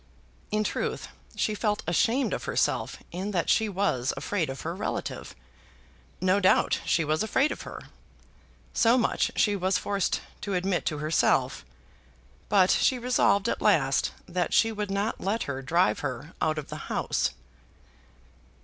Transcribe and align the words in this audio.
In 0.49 0.63
truth, 0.63 1.09
she 1.35 1.53
felt 1.53 1.83
ashamed 1.85 2.33
of 2.33 2.45
herself 2.45 2.97
in 3.11 3.29
that 3.29 3.51
she 3.51 3.69
was 3.69 4.11
afraid 4.17 4.49
of 4.49 4.61
her 4.61 4.75
relative. 4.75 5.35
No 6.19 6.39
doubt 6.39 6.79
she 6.87 7.05
was 7.05 7.21
afraid 7.21 7.51
of 7.51 7.61
her. 7.69 7.79
So 8.73 8.97
much 8.97 9.29
she 9.35 9.55
was 9.55 9.77
forced 9.77 10.21
to 10.41 10.55
admit 10.55 10.87
to 10.87 10.97
herself. 10.97 11.63
But 12.49 12.71
she 12.71 12.97
resolved 12.97 13.47
at 13.47 13.61
last 13.61 14.11
that 14.27 14.55
she 14.55 14.71
would 14.71 14.89
not 14.89 15.21
let 15.21 15.43
her 15.43 15.61
drive 15.61 15.99
her 15.99 16.33
out 16.41 16.57
of 16.57 16.69
the 16.69 16.77
house. 16.89 17.29